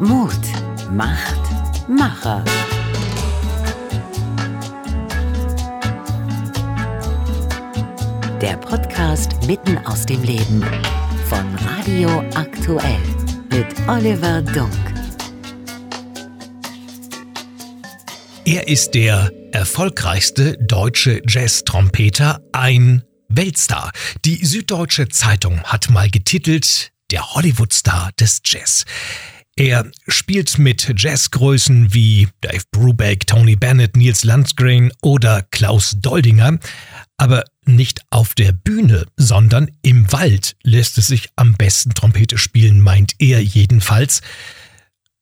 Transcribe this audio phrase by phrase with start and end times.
[0.00, 0.32] Mut
[0.90, 1.38] macht
[1.86, 2.42] Macher.
[8.40, 10.64] Der Podcast mitten aus dem Leben
[11.28, 12.98] von Radio Aktuell
[13.50, 14.72] mit Oliver Dunk.
[18.46, 23.92] Er ist der erfolgreichste deutsche Jazz-Trompeter, ein Weltstar.
[24.24, 28.86] Die Süddeutsche Zeitung hat mal getitelt Der Hollywood-Star des Jazz.
[29.60, 36.58] Er spielt mit Jazzgrößen wie Dave Brubeck, Tony Bennett, Niels Landgren oder Klaus Doldinger.
[37.18, 42.80] Aber nicht auf der Bühne, sondern im Wald lässt es sich am besten Trompete spielen,
[42.80, 44.22] meint er jedenfalls.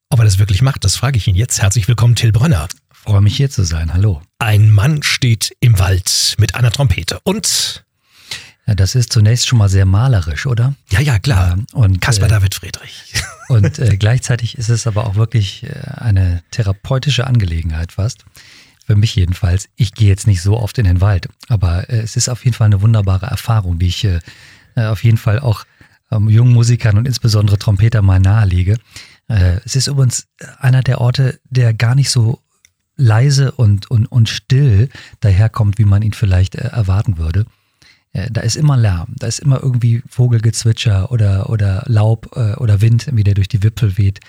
[0.08, 1.60] Ob er das wirklich macht, das frage ich ihn jetzt.
[1.60, 2.68] Herzlich willkommen, Till Brönner.
[2.92, 3.92] Freue mich hier zu sein.
[3.92, 4.22] Hallo.
[4.38, 7.84] Ein Mann steht im Wald mit einer Trompete und
[8.68, 10.74] ja, das ist zunächst schon mal sehr malerisch, oder?
[10.90, 11.56] Ja, ja, klar.
[11.56, 13.14] Ja, und, Caspar äh, David Friedrich.
[13.48, 18.24] Und äh, gleichzeitig ist es aber auch wirklich äh, eine therapeutische Angelegenheit fast.
[18.86, 19.68] Für mich jedenfalls.
[19.76, 22.54] Ich gehe jetzt nicht so oft in den Wald, aber äh, es ist auf jeden
[22.54, 24.20] Fall eine wunderbare Erfahrung, die ich äh,
[24.76, 25.64] äh auf jeden Fall auch
[26.10, 28.78] ähm, jungen Musikern und insbesondere Trompeter mal nahelege.
[29.28, 30.26] Äh, es ist übrigens
[30.58, 32.40] einer der Orte, der gar nicht so
[32.96, 34.88] leise und, und, und still
[35.20, 37.46] daherkommt, wie man ihn vielleicht äh, erwarten würde.
[38.12, 42.80] Äh, da ist immer Lärm, da ist immer irgendwie Vogelgezwitscher oder, oder Laub äh, oder
[42.80, 44.20] Wind, wie der durch die Wipfel weht.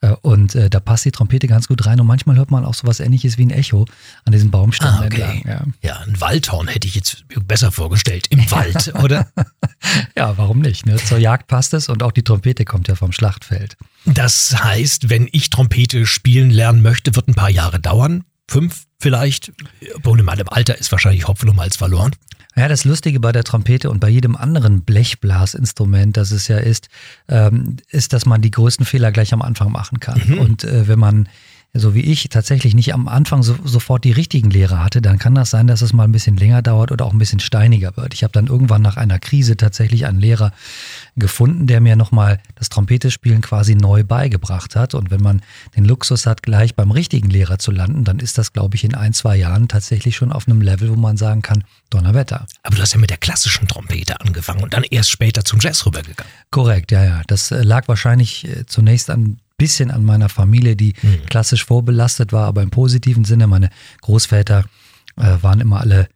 [0.00, 2.00] Äh, und äh, da passt die Trompete ganz gut rein.
[2.00, 3.86] Und manchmal hört man auch sowas ähnliches wie ein Echo
[4.24, 5.22] an diesem Baumstamm ah, okay.
[5.22, 5.42] entlang.
[5.46, 5.88] Ja.
[5.88, 8.26] ja, ein Waldhorn hätte ich jetzt besser vorgestellt.
[8.30, 9.28] Im Wald, oder?
[10.16, 10.86] ja, warum nicht?
[10.86, 10.96] Ne?
[10.96, 13.76] Zur Jagd passt es und auch die Trompete kommt ja vom Schlachtfeld.
[14.06, 18.24] Das heißt, wenn ich Trompete spielen lernen möchte, wird ein paar Jahre dauern.
[18.48, 19.52] Fünf vielleicht.
[19.96, 22.12] Obwohl in meinem Alter ist wahrscheinlich Hopfen um Hals verloren.
[22.56, 26.88] Ja, das Lustige bei der Trompete und bei jedem anderen Blechblasinstrument, das es ja ist,
[27.28, 30.20] ähm, ist, dass man die größten Fehler gleich am Anfang machen kann.
[30.26, 30.38] Mhm.
[30.38, 31.28] Und äh, wenn man
[31.72, 35.36] so wie ich tatsächlich nicht am Anfang so, sofort die richtigen Lehrer hatte, dann kann
[35.36, 38.12] das sein, dass es mal ein bisschen länger dauert oder auch ein bisschen steiniger wird.
[38.12, 40.52] Ich habe dann irgendwann nach einer Krise tatsächlich einen Lehrer
[41.16, 44.94] gefunden, der mir nochmal das Trompetespielen quasi neu beigebracht hat.
[44.94, 45.42] Und wenn man
[45.76, 48.94] den Luxus hat, gleich beim richtigen Lehrer zu landen, dann ist das, glaube ich, in
[48.94, 52.46] ein, zwei Jahren tatsächlich schon auf einem Level, wo man sagen kann, Donnerwetter.
[52.62, 55.84] Aber du hast ja mit der klassischen Trompete angefangen und dann erst später zum Jazz
[55.86, 56.32] rübergegangen.
[56.50, 57.22] Korrekt, ja, ja.
[57.26, 61.26] Das äh, lag wahrscheinlich äh, zunächst an bisschen an meiner Familie, die mhm.
[61.26, 63.46] klassisch vorbelastet war, aber im positiven Sinne.
[63.46, 63.68] Meine
[64.00, 64.64] Großväter
[65.16, 66.08] äh, waren immer alle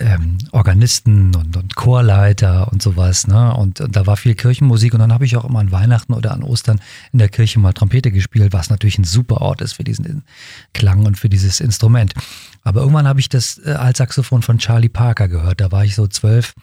[0.00, 3.26] ähm, Organisten und, und, Chorleiter und sowas.
[3.26, 3.54] Ne?
[3.54, 6.32] Und, und, da war viel Kirchenmusik und dann habe ich auch immer an Weihnachten oder
[6.32, 6.80] an Ostern
[7.12, 10.24] in der Kirche mal Trompete gespielt, was natürlich ein super Ort ist für diesen
[10.72, 12.14] Klang und für dieses Instrument.
[12.62, 15.60] Aber irgendwann habe ich das äh, Altsaxophon von Charlie Parker gehört.
[15.60, 16.54] Da war ich so 12,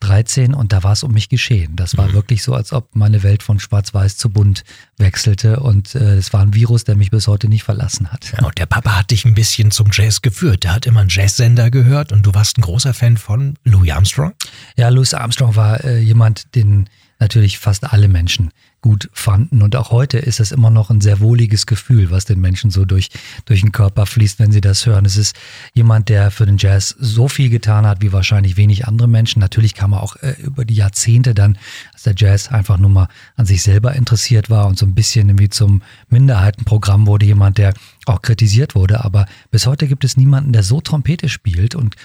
[0.00, 1.76] 13 und da war es um mich geschehen.
[1.76, 2.12] Das war mhm.
[2.12, 4.64] wirklich so, als ob meine Welt von schwarz-weiß zu bunt
[4.98, 8.32] wechselte und äh, es war ein Virus, der mich bis heute nicht verlassen hat.
[8.32, 10.64] Ja, und der Papa hat dich ein bisschen zum Jazz geführt.
[10.64, 14.32] Der hat immer einen Jazzsender gehört und du warst ein großer Fan von Louis Armstrong?
[14.76, 16.88] Ja, Louis Armstrong war äh, jemand, den
[17.18, 18.50] natürlich fast alle Menschen
[18.86, 19.62] gut fanden.
[19.62, 22.84] Und auch heute ist es immer noch ein sehr wohliges Gefühl, was den Menschen so
[22.84, 23.10] durch,
[23.44, 25.04] durch den Körper fließt, wenn sie das hören.
[25.04, 25.34] Es ist
[25.74, 29.40] jemand, der für den Jazz so viel getan hat, wie wahrscheinlich wenig andere Menschen.
[29.40, 31.58] Natürlich kam er auch äh, über die Jahrzehnte dann,
[31.94, 35.30] als der Jazz einfach nur mal an sich selber interessiert war und so ein bisschen
[35.30, 37.74] irgendwie zum Minderheitenprogramm wurde, jemand, der
[38.04, 39.04] auch kritisiert wurde.
[39.04, 41.96] Aber bis heute gibt es niemanden, der so Trompete spielt und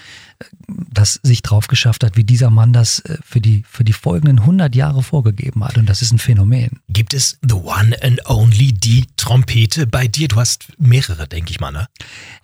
[0.68, 4.40] das sich drauf geschafft hat, wie dieser Mann das äh, für die, für die folgenden
[4.40, 5.78] 100 Jahre vorgegeben hat.
[5.78, 6.80] Und das ist ein Phänomen.
[6.88, 10.28] Gibt es The One and Only, die Trompete bei dir?
[10.28, 11.88] Du hast mehrere, denke ich mal, ne?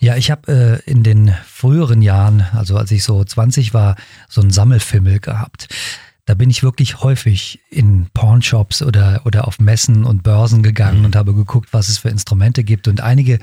[0.01, 3.97] Ja, ich habe äh, in den früheren Jahren, also als ich so 20 war,
[4.29, 5.69] so einen Sammelfimmel gehabt.
[6.29, 11.05] Da bin ich wirklich häufig in Pornshops oder, oder auf Messen und Börsen gegangen mhm.
[11.07, 12.87] und habe geguckt, was es für Instrumente gibt.
[12.87, 13.39] Und einige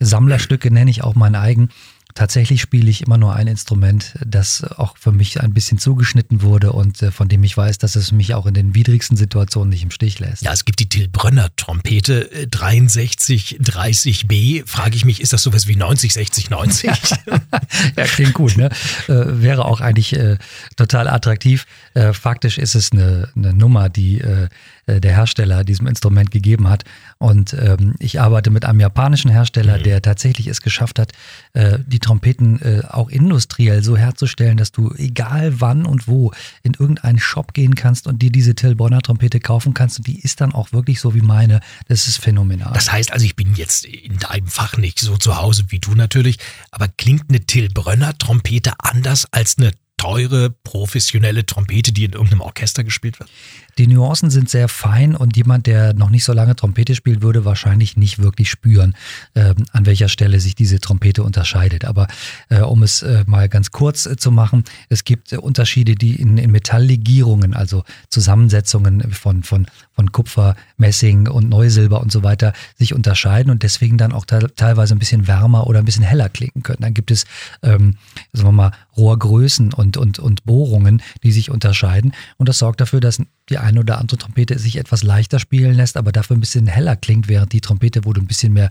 [0.00, 1.68] Sammlerstücke nenne ich auch mein eigen.
[2.14, 6.72] Tatsächlich spiele ich immer nur ein Instrument, das auch für mich ein bisschen zugeschnitten wurde
[6.72, 9.82] und äh, von dem ich weiß, dass es mich auch in den widrigsten Situationen nicht
[9.82, 10.42] im Stich lässt.
[10.42, 14.66] Ja, es gibt die Till Brönner Trompete 63 äh, 30B.
[14.66, 16.90] Frage ich mich, ist das sowas wie 90 60 90?
[17.96, 18.70] ja, klingt gut, ne?
[19.08, 20.36] Äh, wäre auch eigentlich äh,
[20.76, 21.66] total attraktiv.
[21.94, 24.48] Äh, faktisch ist es eine, eine Nummer, die äh,
[24.86, 26.84] der Hersteller diesem Instrument gegeben hat.
[27.22, 29.84] Und ähm, ich arbeite mit einem japanischen Hersteller, mhm.
[29.84, 31.12] der tatsächlich es geschafft hat,
[31.52, 36.32] äh, die Trompeten äh, auch industriell so herzustellen, dass du egal wann und wo
[36.64, 39.98] in irgendeinen Shop gehen kannst und dir diese Till Bonner Trompete kaufen kannst.
[39.98, 41.60] Und die ist dann auch wirklich so wie meine.
[41.86, 42.72] Das ist phänomenal.
[42.72, 45.94] Das heißt also, ich bin jetzt in deinem Fach nicht so zu Hause wie du
[45.94, 46.38] natürlich,
[46.72, 49.70] aber klingt eine Till Brönner Trompete anders als eine
[50.02, 53.30] teure, professionelle Trompete, die in irgendeinem Orchester gespielt wird?
[53.78, 57.44] Die Nuancen sind sehr fein und jemand, der noch nicht so lange Trompete spielt, würde
[57.44, 58.96] wahrscheinlich nicht wirklich spüren,
[59.34, 61.84] äh, an welcher Stelle sich diese Trompete unterscheidet.
[61.84, 62.08] Aber
[62.48, 66.36] äh, um es äh, mal ganz kurz äh, zu machen, es gibt Unterschiede, die in,
[66.36, 72.94] in Metalllegierungen, also Zusammensetzungen von, von, von Kupfer, Messing und Neusilber und so weiter, sich
[72.94, 76.80] unterscheiden und deswegen dann auch teilweise ein bisschen wärmer oder ein bisschen heller klingen können.
[76.80, 77.24] Dann gibt es,
[77.62, 77.96] ähm,
[78.32, 82.12] sagen wir mal, Rohrgrößen und, und, und Bohrungen, die sich unterscheiden.
[82.36, 85.96] Und das sorgt dafür, dass die eine oder andere Trompete sich etwas leichter spielen lässt,
[85.96, 88.70] aber dafür ein bisschen heller klingt, während die Trompete, wo du ein bisschen mehr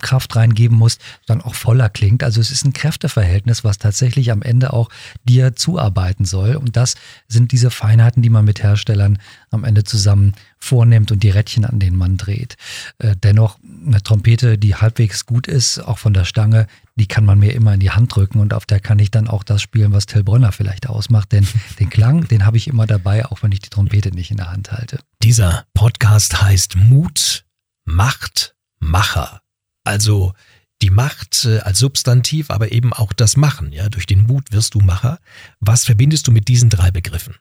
[0.00, 2.22] Kraft reingeben musst, dann auch voller klingt.
[2.22, 4.88] Also es ist ein Kräfteverhältnis, was tatsächlich am Ende auch
[5.24, 6.56] dir zuarbeiten soll.
[6.56, 6.96] Und das
[7.28, 9.18] sind diese Feinheiten, die man mit Herstellern
[9.50, 12.56] am Ende zusammen vornimmt und die Rädchen, an denen man dreht.
[12.98, 16.66] Äh, dennoch eine Trompete, die halbwegs gut ist, auch von der Stange,
[16.96, 19.26] die kann man mir immer in die Hand drücken und auf der kann ich dann
[19.26, 21.32] auch das spielen, was Till Brönner vielleicht ausmacht.
[21.32, 21.46] Denn
[21.80, 24.50] den Klang, den habe ich immer dabei, auch wenn ich die Trompete nicht in der
[24.50, 25.00] Hand halte.
[25.22, 27.44] Dieser Podcast heißt Mut,
[27.84, 29.40] Macht, Macher.
[29.84, 30.34] Also
[30.82, 33.72] die Macht äh, als Substantiv, aber eben auch das Machen.
[33.72, 35.18] Ja, durch den Mut wirst du Macher.
[35.58, 37.34] Was verbindest du mit diesen drei Begriffen?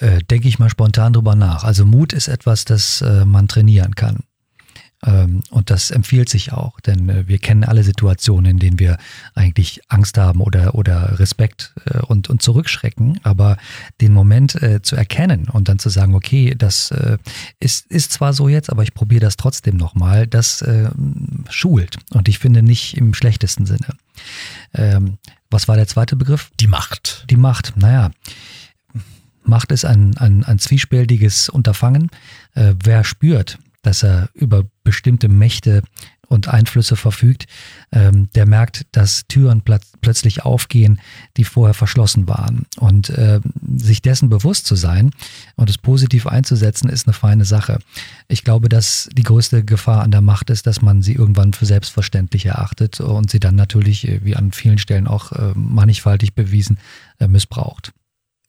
[0.00, 1.64] Äh, denke ich mal spontan drüber nach.
[1.64, 4.20] Also Mut ist etwas, das äh, man trainieren kann.
[5.04, 8.98] Ähm, und das empfiehlt sich auch, denn äh, wir kennen alle Situationen, in denen wir
[9.34, 13.20] eigentlich Angst haben oder, oder Respekt äh, und, und zurückschrecken.
[13.22, 13.58] Aber
[14.00, 17.18] den Moment äh, zu erkennen und dann zu sagen, okay, das äh,
[17.60, 20.64] ist, ist zwar so jetzt, aber ich probiere das trotzdem nochmal, das
[21.48, 21.96] schult.
[22.12, 23.94] Und ich finde nicht im schlechtesten Sinne.
[24.74, 25.18] Ähm,
[25.50, 26.50] was war der zweite Begriff?
[26.60, 27.24] Die Macht.
[27.30, 28.10] Die Macht, naja.
[29.48, 32.10] Macht ist ein, ein, ein zwiespältiges Unterfangen.
[32.54, 35.82] Äh, wer spürt, dass er über bestimmte Mächte
[36.28, 37.46] und Einflüsse verfügt,
[37.90, 41.00] ähm, der merkt, dass Türen pl plötzlich aufgehen,
[41.36, 42.66] die vorher verschlossen waren.
[42.78, 43.40] Und äh,
[43.76, 45.10] sich dessen bewusst zu sein
[45.56, 47.78] und es positiv einzusetzen, ist eine feine Sache.
[48.28, 51.66] Ich glaube, dass die größte Gefahr an der Macht ist, dass man sie irgendwann für
[51.66, 56.78] selbstverständlich erachtet und sie dann natürlich, äh, wie an vielen Stellen auch äh, mannigfaltig bewiesen,
[57.18, 57.92] äh, missbraucht.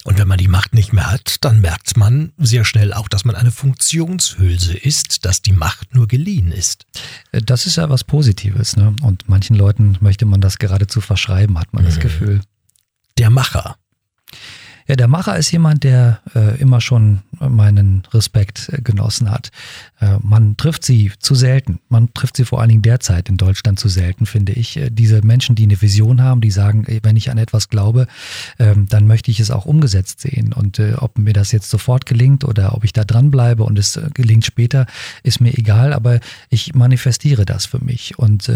[0.06, 3.26] Und wenn man die Macht nicht mehr hat, dann merkt man sehr schnell auch, dass
[3.26, 6.86] man eine Funktionshülse ist, dass die Macht nur geliehen ist.
[7.32, 8.96] Äh, das ist ja was Positives, ne?
[9.02, 11.88] Und manchen Leuten möchte man das geradezu verschreiben, hat man mhm.
[11.88, 12.42] das Gefühl.
[13.18, 13.76] Der Macher.
[14.88, 19.52] Ja, der Macher ist jemand, der äh, immer schon meinen Respekt äh, genossen hat.
[20.00, 21.80] Äh, man trifft sie zu selten.
[21.90, 24.78] Man trifft sie vor allen Dingen derzeit in Deutschland zu selten, finde ich.
[24.78, 28.08] Äh, diese Menschen, die eine Vision haben, die sagen, wenn ich an etwas glaube,
[28.58, 30.54] ähm, dann möchte ich es auch umgesetzt sehen.
[30.54, 33.96] Und äh, ob mir das jetzt sofort gelingt oder ob ich da dranbleibe und es
[33.96, 34.86] äh, gelingt später,
[35.24, 36.20] ist mir egal, aber
[36.50, 38.18] ich manifestiere das für mich.
[38.18, 38.52] Und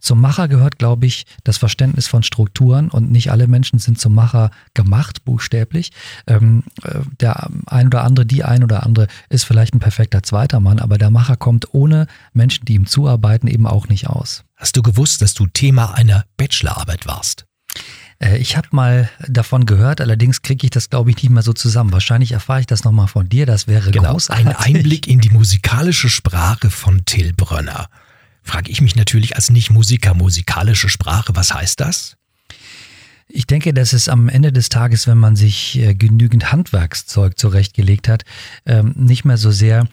[0.00, 4.14] zum Macher gehört, glaube ich, das Verständnis von Strukturen und nicht alle Menschen sind zum
[4.14, 5.92] Macher gemacht, buchstäblich.
[6.26, 10.60] Ähm, äh, der ein oder andere, die ein oder andere ist vielleicht ein perfekter zweiter
[10.60, 14.44] Mann, aber der Macher kommt ohne Menschen, die ihm zuarbeiten, eben auch nicht aus.
[14.56, 17.44] Hast du gewusst, dass du Thema einer Bachelorarbeit warst?
[18.20, 21.52] Äh, ich habe mal davon gehört, allerdings kriege ich das, glaube ich, nicht mehr so
[21.52, 21.92] zusammen.
[21.92, 24.46] Wahrscheinlich erfahre ich das nochmal von dir, das wäre genau, großartig.
[24.46, 27.90] Ein Einblick in die musikalische Sprache von Till Brönner.
[28.42, 32.16] Frage ich mich natürlich als Nicht-Musiker, musikalische Sprache, was heißt das?
[33.28, 38.08] Ich denke, dass es am Ende des Tages, wenn man sich äh, genügend Handwerkszeug zurechtgelegt
[38.08, 38.24] hat,
[38.64, 39.86] ähm, nicht mehr so sehr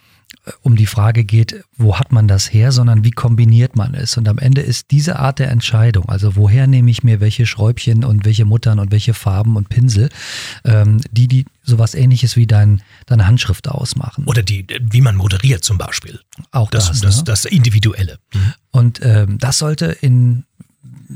[0.62, 4.18] um die Frage geht, wo hat man das her, sondern wie kombiniert man es.
[4.18, 8.04] Und am Ende ist diese Art der Entscheidung, also woher nehme ich mir welche Schräubchen
[8.04, 10.10] und welche Muttern und welche Farben und Pinsel,
[10.64, 14.26] ähm, die, die sowas ähnliches wie dein, deine Handschrift ausmachen.
[14.26, 16.20] Oder die, wie man moderiert zum Beispiel.
[16.52, 16.88] Auch das.
[16.88, 17.24] Das, das, ne?
[17.24, 18.20] das Individuelle.
[18.34, 18.54] Mhm.
[18.72, 20.44] Und ähm, das sollte in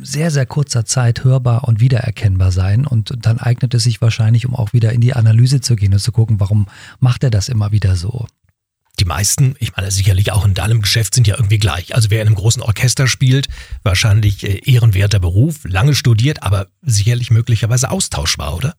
[0.02, 2.86] sehr, sehr kurzer Zeit hörbar und wiedererkennbar sein.
[2.86, 6.00] Und dann eignet es sich wahrscheinlich, um auch wieder in die Analyse zu gehen und
[6.00, 6.68] zu gucken, warum
[7.00, 8.28] macht er das immer wieder so
[9.00, 11.96] die meisten, ich meine sicherlich auch in deinem Geschäft, sind ja irgendwie gleich.
[11.96, 13.48] Also wer in einem großen Orchester spielt,
[13.84, 18.76] wahrscheinlich äh, ehrenwerter Beruf, lange studiert, aber sicherlich möglicherweise austauschbar, oder?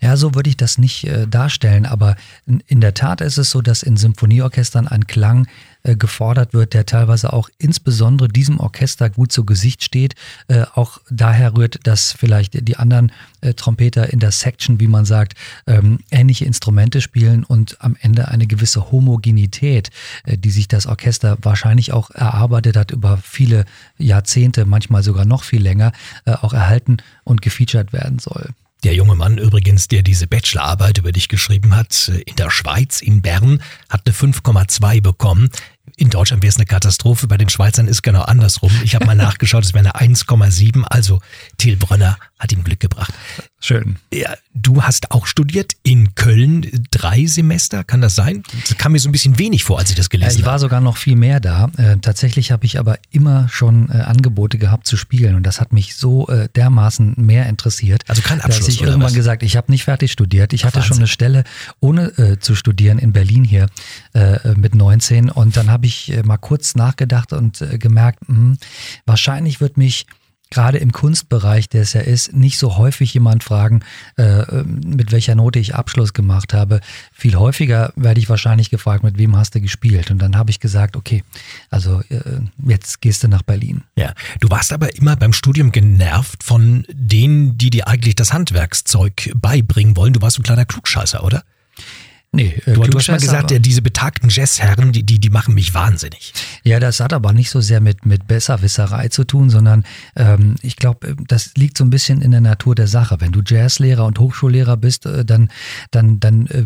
[0.00, 3.50] Ja, so würde ich das nicht äh, darstellen, aber in, in, der Tat ist es
[3.50, 5.46] so, dass in Symphonieorchestern ein Klang
[5.84, 10.14] äh, gefordert wird, der teilweise auch insbesondere diesem Orchester gut zu Gesicht steht.
[10.48, 13.12] Äh, auch daher rührt, dass vielleicht die anderen
[13.42, 15.34] äh, Trompeter in der Section, wie man sagt,
[15.66, 19.90] ähm, ähnliche Instrumente spielen und am Ende eine gewisse Homogenität,
[20.24, 23.66] äh, die sich das Orchester wahrscheinlich auch erarbeitet hat über viele
[23.98, 25.92] Jahrzehnte, manchmal sogar noch viel länger,
[26.24, 28.54] äh, auch erhalten und gefeatured werden soll.
[28.84, 33.22] Der junge Mann übrigens, der diese Bachelorarbeit über dich geschrieben hat, in der Schweiz, in
[33.22, 35.48] Bern, hat eine 5,2 bekommen.
[35.96, 38.70] In Deutschland wäre es eine Katastrophe, bei den Schweizern ist genau andersrum.
[38.84, 41.20] Ich habe mal nachgeschaut, es wäre eine 1,7, also
[41.58, 43.12] Till Brönner hat ihm Glück gebracht.
[43.60, 43.96] Schön.
[44.12, 48.42] Ja, du hast auch studiert in Köln, drei Semester, kann das sein?
[48.68, 50.40] Das kam mir so ein bisschen wenig vor, als ich das gelesen habe.
[50.40, 51.70] Ich war sogar noch viel mehr da.
[51.78, 55.72] Äh, tatsächlich habe ich aber immer schon äh, Angebote gehabt zu spielen und das hat
[55.72, 58.02] mich so äh, dermaßen mehr interessiert.
[58.08, 59.14] Also kein Abschluss, Dass ich irgendwann was?
[59.14, 60.52] gesagt, ich habe nicht fertig studiert.
[60.52, 61.02] Ich hatte schon Wahnsinn.
[61.02, 61.44] eine Stelle,
[61.80, 63.68] ohne äh, zu studieren in Berlin hier
[64.12, 68.56] äh, mit 19 und dann habe ich äh, mal kurz nachgedacht und äh, gemerkt, mh,
[69.04, 70.06] wahrscheinlich wird mich
[70.50, 73.80] gerade im Kunstbereich, der es ja ist, nicht so häufig jemand fragen,
[74.16, 76.80] äh, mit welcher Note ich Abschluss gemacht habe.
[77.12, 80.10] Viel häufiger werde ich wahrscheinlich gefragt, mit wem hast du gespielt?
[80.10, 81.24] Und dann habe ich gesagt, okay,
[81.70, 83.82] also äh, jetzt gehst du nach Berlin.
[83.96, 89.32] Ja, du warst aber immer beim Studium genervt von denen, die dir eigentlich das Handwerkszeug
[89.34, 90.12] beibringen wollen.
[90.12, 91.42] Du warst ein kleiner Klugscheißer, oder?
[92.34, 95.54] Nee, äh, Du, du hast mal gesagt, aber- diese betagten Jazzherren, die, die, die machen
[95.54, 96.32] mich wahnsinnig.
[96.66, 99.84] Ja, das hat aber nicht so sehr mit, mit Besserwisserei zu tun, sondern
[100.16, 103.20] ähm, ich glaube, das liegt so ein bisschen in der Natur der Sache.
[103.20, 105.50] Wenn du Jazzlehrer und Hochschullehrer bist, äh, dann,
[105.90, 106.64] dann, dann äh,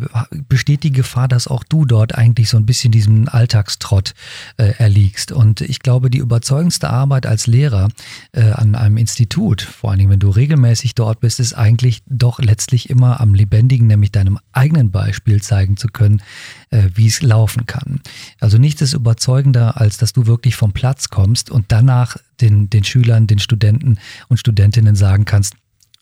[0.49, 4.15] besteht die Gefahr, dass auch du dort eigentlich so ein bisschen diesem Alltagstrott
[4.57, 5.33] äh, erliegst.
[5.33, 7.89] Und ich glaube, die überzeugendste Arbeit als Lehrer
[8.31, 12.39] äh, an einem Institut, vor allen Dingen, wenn du regelmäßig dort bist, ist eigentlich doch
[12.39, 16.23] letztlich immer am lebendigen, nämlich deinem eigenen Beispiel zeigen zu können,
[16.71, 18.01] äh, wie es laufen kann.
[18.41, 22.85] Also nichts ist überzeugender, als dass du wirklich vom Platz kommst und danach den, den
[22.85, 23.99] Schülern, den Studenten
[24.29, 25.55] und Studentinnen sagen kannst,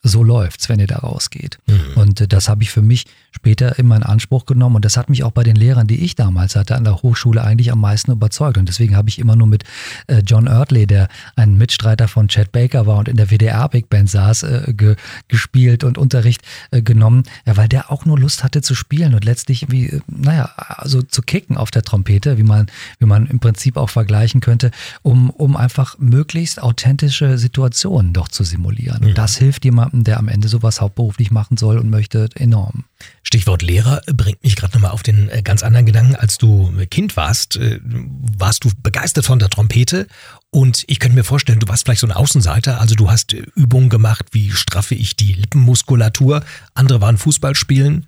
[0.03, 1.59] so läuft's, wenn ihr da rausgeht.
[1.95, 3.05] Und äh, das habe ich für mich
[3.37, 6.15] später immer in Anspruch genommen und das hat mich auch bei den Lehrern, die ich
[6.15, 9.47] damals hatte an der Hochschule eigentlich am meisten überzeugt und deswegen habe ich immer nur
[9.47, 9.63] mit
[10.07, 13.89] äh, John Ertley, der ein Mitstreiter von Chad Baker war und in der WDR Big
[13.89, 14.95] Band saß, äh, ge
[15.27, 16.41] gespielt und Unterricht
[16.71, 20.49] äh, genommen, ja, weil der auch nur Lust hatte zu spielen und letztlich wie, naja,
[20.57, 22.67] also zu kicken auf der Trompete, wie man,
[22.99, 24.71] wie man im Prinzip auch vergleichen könnte,
[25.03, 29.05] um, um einfach möglichst authentische Situationen doch zu simulieren.
[29.05, 32.85] Und das hilft jemandem, der am Ende sowas hauptberuflich machen soll und möchte, enorm.
[33.27, 36.15] Stichwort Lehrer bringt mich gerade nochmal auf den äh, ganz anderen Gedanken.
[36.15, 40.07] Als du Kind warst, äh, warst du begeistert von der Trompete
[40.49, 42.79] und ich könnte mir vorstellen, du warst vielleicht so ein Außenseiter.
[42.79, 46.41] Also du hast äh, Übungen gemacht, wie straffe ich die Lippenmuskulatur.
[46.73, 48.05] Andere waren Fußball spielen.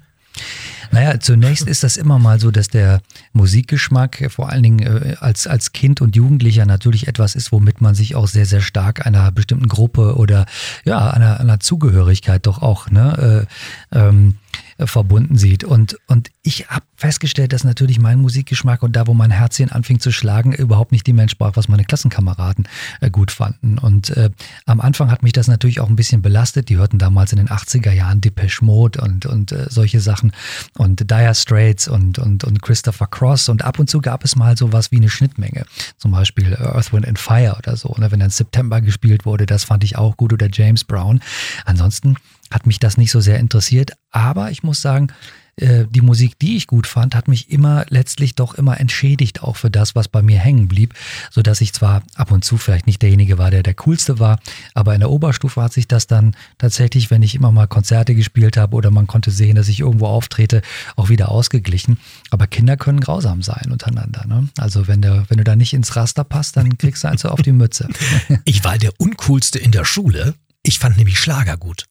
[0.92, 3.02] Naja, zunächst ist das immer mal so, dass der
[3.34, 7.82] Musikgeschmack äh, vor allen Dingen äh, als, als Kind und Jugendlicher natürlich etwas ist, womit
[7.82, 10.46] man sich auch sehr, sehr stark einer bestimmten Gruppe oder
[10.86, 13.46] ja, einer, einer Zugehörigkeit doch auch ne,
[13.92, 14.36] äh, ähm,
[14.80, 15.64] äh, verbunden sieht.
[15.64, 20.00] Und, und ich habe festgestellt, dass natürlich mein Musikgeschmack und da, wo mein Herzchen anfing
[20.00, 22.68] zu schlagen, überhaupt nicht dem entsprach, was meine Klassenkameraden
[23.02, 23.78] äh, gut fanden.
[23.78, 24.30] Und äh,
[24.66, 26.70] am Anfang hat mich das natürlich auch ein bisschen belastet.
[26.70, 30.32] Die hörten damals in den 80er Jahren Depeche Mode und, und äh, solche Sachen
[30.78, 34.58] und Dire Straits und, und, und Christopher Cross und ab und zu gab es mal
[34.58, 35.66] sowas wie eine Schnittmenge.
[35.98, 37.94] Zum Beispiel Earth, Wind and Fire oder so.
[37.98, 38.12] Ne?
[38.12, 41.20] Wenn dann September gespielt wurde, das fand ich auch gut oder James Brown.
[41.66, 42.16] Ansonsten
[42.52, 45.12] hat mich das nicht so sehr interessiert, aber ich muss sagen,
[45.60, 49.58] äh, die Musik, die ich gut fand, hat mich immer letztlich doch immer entschädigt auch
[49.58, 50.94] für das, was bei mir hängen blieb,
[51.32, 54.40] so dass ich zwar ab und zu vielleicht nicht derjenige war, der der coolste war,
[54.74, 58.58] aber in der Oberstufe hat sich das dann tatsächlich, wenn ich immer mal Konzerte gespielt
[58.58, 60.62] habe oder man konnte sehen, dass ich irgendwo auftrete,
[60.96, 62.00] auch wieder ausgeglichen.
[62.32, 64.26] Aber Kinder können grausam sein untereinander.
[64.28, 64.48] Ne?
[64.58, 67.42] Also wenn du, wenn du da nicht ins Raster passt, dann kriegst du eins auf
[67.42, 67.88] die Mütze.
[68.46, 70.34] Ich war der uncoolste in der Schule.
[70.64, 71.86] Ich fand nämlich Schlager gut.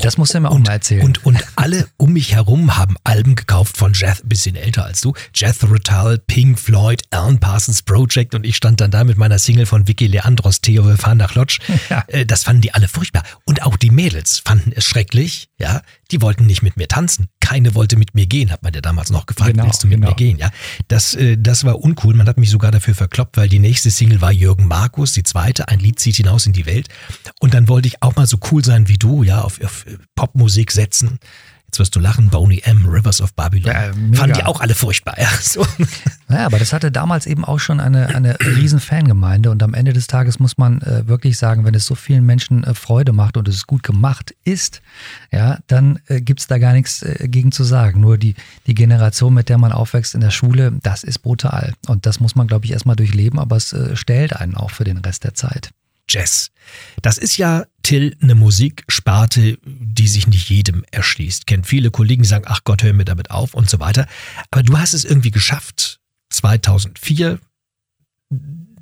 [0.00, 1.04] Das musst du mir auch und, mal erzählen.
[1.04, 5.12] Und, und alle um mich herum haben Alben gekauft von Jeth, bisschen älter als du,
[5.34, 9.66] Jethro Tull, Pink Floyd, Alan Parsons Project und ich stand dann da mit meiner Single
[9.66, 11.58] von Vicky Leandros, Theo, wir fahren nach Lodge.
[11.88, 12.04] Ja.
[12.08, 13.22] Äh, Das fanden die alle furchtbar.
[13.44, 15.82] Und auch die Mädels fanden es schrecklich, ja.
[16.12, 17.28] Die wollten nicht mit mir tanzen.
[17.40, 19.96] Keine wollte mit mir gehen, hat man ja damals noch gefragt, Genau, willst du mit
[19.96, 20.10] genau.
[20.10, 20.50] mir gehen, ja.
[20.88, 22.14] Das, äh, das war uncool.
[22.14, 25.68] Man hat mich sogar dafür verkloppt, weil die nächste Single war Jürgen Markus, die zweite,
[25.68, 26.88] ein Lied zieht hinaus in die Welt.
[27.40, 29.96] Und dann wollte ich auch mal so cool sein wie du, ja, auf, auf äh,
[30.14, 31.18] Popmusik setzen.
[31.72, 33.72] Jetzt wirst du lachen, Boney M, Rivers of Babylon.
[33.72, 34.18] Ja, mega.
[34.18, 35.30] Fanden die auch alle furchtbar, ja.
[35.40, 35.66] So.
[36.28, 39.92] Naja, aber das hatte damals eben auch schon eine, eine riesen Fangemeinde und am Ende
[39.92, 43.36] des Tages muss man äh, wirklich sagen, wenn es so vielen Menschen äh, Freude macht
[43.36, 44.80] und es gut gemacht ist,
[45.30, 48.00] ja, dann äh, gibt's da gar nichts äh, gegen zu sagen.
[48.00, 48.34] Nur die,
[48.66, 51.74] die Generation, mit der man aufwächst in der Schule, das ist brutal.
[51.86, 54.84] Und das muss man, glaube ich, erstmal durchleben, aber es äh, stellt einen auch für
[54.84, 55.70] den Rest der Zeit.
[56.12, 56.50] Jazz.
[57.00, 61.46] Das ist ja, Till, eine Musiksparte, die sich nicht jedem erschließt.
[61.46, 64.06] Kennt viele Kollegen, die sagen, ach Gott, hör mir damit auf und so weiter.
[64.50, 66.00] Aber du hast es irgendwie geschafft,
[66.30, 67.40] 2004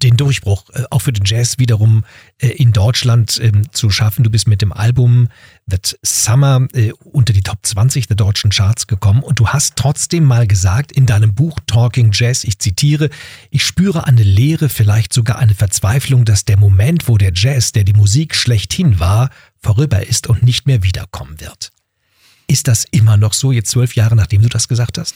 [0.03, 2.05] den Durchbruch äh, auch für den Jazz wiederum
[2.39, 4.25] äh, in Deutschland ähm, zu schaffen.
[4.25, 5.29] Du bist mit dem Album
[5.69, 10.25] That Summer äh, unter die Top 20 der deutschen Charts gekommen und du hast trotzdem
[10.25, 13.11] mal gesagt in deinem Buch Talking Jazz, ich zitiere,
[13.51, 17.85] ich spüre eine Leere, vielleicht sogar eine Verzweiflung, dass der Moment, wo der Jazz, der
[17.85, 19.31] die Musik schlechthin war,
[19.63, 21.71] vorüber ist und nicht mehr wiederkommen wird.
[22.51, 25.15] Ist das immer noch so, jetzt zwölf Jahre nachdem du das gesagt hast?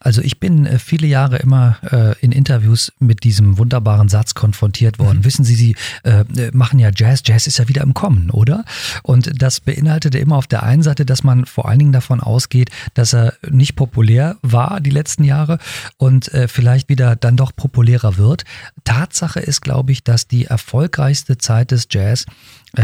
[0.00, 4.98] Also ich bin äh, viele Jahre immer äh, in Interviews mit diesem wunderbaren Satz konfrontiert
[4.98, 5.18] worden.
[5.18, 5.24] Mhm.
[5.26, 6.24] Wissen Sie, Sie äh,
[6.54, 8.64] machen ja Jazz, Jazz ist ja wieder im Kommen, oder?
[9.02, 12.70] Und das beinhaltete immer auf der einen Seite, dass man vor allen Dingen davon ausgeht,
[12.94, 15.58] dass er nicht populär war die letzten Jahre
[15.98, 18.44] und äh, vielleicht wieder dann doch populärer wird.
[18.84, 22.24] Tatsache ist, glaube ich, dass die erfolgreichste Zeit des Jazz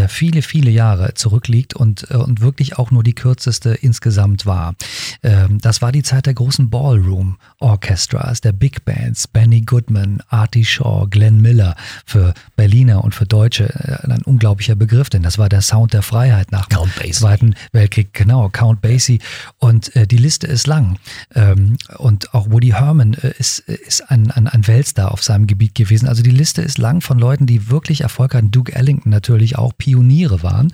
[0.09, 4.75] viele, viele Jahre zurückliegt und, äh, und wirklich auch nur die kürzeste insgesamt war.
[5.23, 10.65] Ähm, das war die Zeit der großen Ballroom Orchestras, der Big Bands, Benny Goodman, Artie
[10.65, 15.49] Shaw, Glenn Miller, für Berliner und für Deutsche äh, ein unglaublicher Begriff, denn das war
[15.49, 16.79] der Sound der Freiheit nach dem
[17.13, 18.13] Zweiten Weltkrieg.
[18.13, 19.21] Genau, Count Basie.
[19.59, 20.99] Und äh, die Liste ist lang.
[21.35, 25.75] Ähm, und auch Woody Herman äh, ist, ist ein, ein, ein Weltstar auf seinem Gebiet
[25.75, 26.09] gewesen.
[26.09, 28.51] Also die Liste ist lang von Leuten, die wirklich Erfolg hatten.
[28.51, 30.73] Duke Ellington natürlich auch Pioniere waren.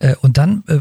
[0.00, 0.80] Äh, und dann äh,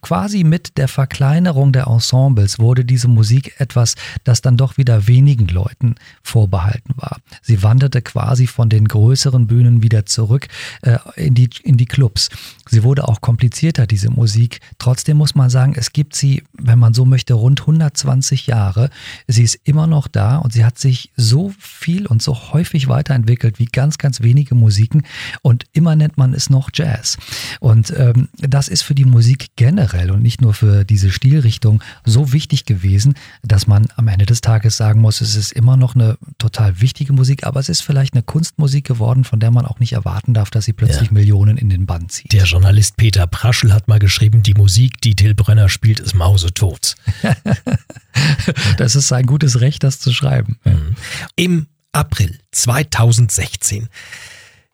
[0.00, 5.48] quasi mit der Verkleinerung der Ensembles wurde diese Musik etwas, das dann doch wieder wenigen
[5.48, 7.18] Leuten vorbehalten war.
[7.42, 10.48] Sie wanderte quasi von den größeren Bühnen wieder zurück
[10.82, 12.30] äh, in, die, in die Clubs.
[12.68, 14.60] Sie wurde auch komplizierter, diese Musik.
[14.78, 18.90] Trotzdem muss man sagen, es gibt sie, wenn man so möchte, rund 120 Jahre.
[19.26, 23.58] Sie ist immer noch da und sie hat sich so viel und so häufig weiterentwickelt
[23.58, 25.02] wie ganz, ganz wenige Musiken.
[25.42, 26.91] Und immer nennt man es noch Jazz.
[26.92, 27.16] Jazz.
[27.60, 32.32] Und ähm, das ist für die Musik generell und nicht nur für diese Stilrichtung so
[32.32, 36.18] wichtig gewesen, dass man am Ende des Tages sagen muss, es ist immer noch eine
[36.38, 39.92] total wichtige Musik, aber es ist vielleicht eine Kunstmusik geworden, von der man auch nicht
[39.92, 41.14] erwarten darf, dass sie plötzlich ja.
[41.14, 42.32] Millionen in den Band zieht.
[42.32, 46.96] Der Journalist Peter Praschel hat mal geschrieben, die Musik, die Till Brenner spielt, ist mausetot.
[48.76, 50.58] das ist sein gutes Recht, das zu schreiben.
[50.64, 50.96] Mhm.
[51.36, 53.88] Im April 2016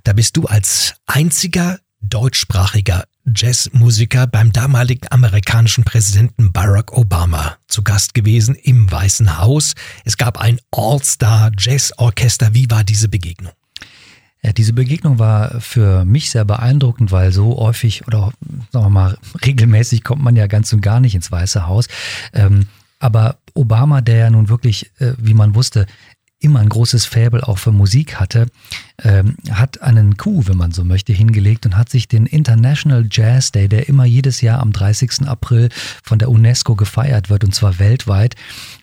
[0.09, 8.15] da bist du als einziger deutschsprachiger Jazzmusiker beim damaligen amerikanischen Präsidenten Barack Obama zu Gast
[8.15, 9.75] gewesen im Weißen Haus.
[10.05, 12.55] Es gab ein All-Star-Jazz-Orchester.
[12.55, 13.53] Wie war diese Begegnung?
[14.43, 18.33] Ja, diese Begegnung war für mich sehr beeindruckend, weil so häufig oder
[18.71, 21.89] sagen wir mal regelmäßig kommt man ja ganz und gar nicht ins Weiße Haus.
[22.33, 22.69] Ähm,
[23.01, 25.87] aber Obama, der ja nun wirklich, äh, wie man wusste,
[26.41, 28.47] immer ein großes Faible auch für Musik hatte,
[29.03, 33.51] ähm, hat einen Coup, wenn man so möchte, hingelegt und hat sich den International Jazz
[33.51, 35.27] Day, der immer jedes Jahr am 30.
[35.27, 35.69] April
[36.03, 38.37] von der UNESCO gefeiert wird, und zwar weltweit,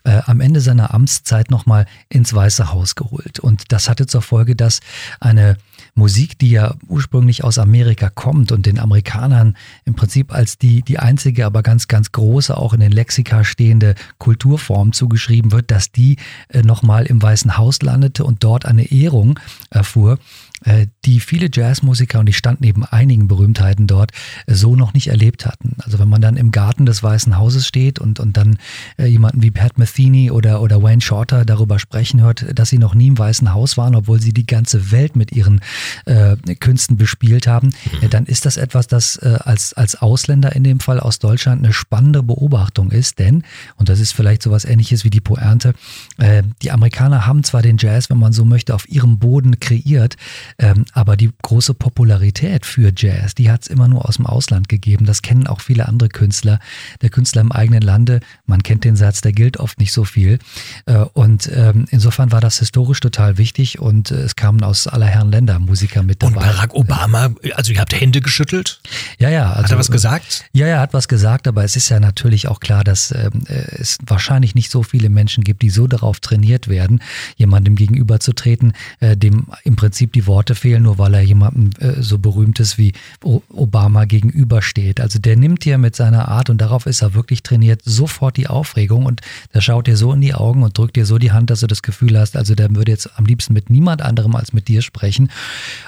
[0.04, 3.40] äh, am Ende seiner Amtszeit nochmal ins Weiße Haus geholt.
[3.40, 4.82] Und das hatte zur Folge, dass
[5.22, 5.58] eine
[5.96, 9.56] Musik, die ja ursprünglich aus Amerika kommt und den Amerikanern
[9.86, 13.96] im Prinzip als die, die einzige, aber ganz, ganz große, auch in den Lexika stehende
[14.18, 16.18] Kulturform zugeschrieben wird, dass die
[16.50, 20.20] äh, nochmal im Weißen Haus landete und dort eine Ehrung erfuhr.
[20.66, 24.12] Äh, die viele Jazzmusiker, und ich stand neben einigen Berühmtheiten dort,
[24.48, 25.76] äh, so noch nicht erlebt hatten.
[25.78, 28.58] Also wenn man dann im Garten des Weißen Hauses steht und, und dann
[28.98, 32.96] äh, jemanden wie Pat Metheny oder, oder Wayne Shorter darüber sprechen hört, dass sie noch
[32.96, 35.62] nie im Weißen Haus waren, obwohl sie die ganze Welt mit ihren
[36.06, 37.68] äh, Künsten bespielt haben,
[38.02, 38.10] mhm.
[38.10, 41.74] dann ist das etwas, das äh, als, als Ausländer in dem Fall aus Deutschland eine
[41.74, 43.44] spannende Beobachtung ist, denn,
[43.76, 45.76] und das ist vielleicht so was ähnliches wie die Poernte,
[46.18, 50.18] äh, die Amerikaner haben zwar den Jazz, wenn man so möchte, auf ihrem Boden kreiert,
[50.58, 54.70] ähm, aber die große Popularität für Jazz, die hat es immer nur aus dem Ausland
[54.70, 55.06] gegeben.
[55.06, 56.60] Das kennen auch viele andere Künstler.
[57.02, 60.40] Der Künstler im eigenen Lande, man kennt den Satz, der gilt oft nicht so viel.
[60.86, 65.08] Äh, und ähm, insofern war das historisch total wichtig und äh, es kamen aus aller
[65.08, 66.36] Herren Länder Musiker mit dabei.
[66.36, 68.80] Und Barack Obama, also ihr habt Hände geschüttelt?
[69.20, 69.52] Ja, ja.
[69.52, 70.46] Also, hat er was gesagt?
[70.54, 73.44] Ja, ja, er hat was gesagt, aber es ist ja natürlich auch klar, dass ähm,
[73.48, 77.02] äh, es wahrscheinlich nicht so viele Menschen gibt, die so darauf trainiert werden,
[77.36, 82.02] jemandem gegenüberzutreten, äh, dem im Prinzip die Worte Worte fehlen, nur weil er jemandem äh,
[82.02, 82.92] so berühmtes wie
[83.24, 85.00] Obama gegenübersteht.
[85.00, 88.48] Also der nimmt dir mit seiner Art und darauf ist er wirklich trainiert, sofort die
[88.48, 89.22] Aufregung und
[89.54, 91.68] der schaut dir so in die Augen und drückt dir so die Hand, dass du
[91.68, 94.82] das Gefühl hast, also der würde jetzt am liebsten mit niemand anderem als mit dir
[94.82, 95.32] sprechen.